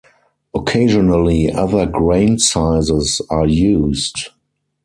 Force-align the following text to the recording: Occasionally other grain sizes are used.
Occasionally 0.55 1.51
other 1.51 1.85
grain 1.85 2.39
sizes 2.39 3.21
are 3.29 3.45
used. 3.45 4.29